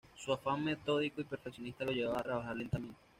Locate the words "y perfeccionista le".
1.21-1.93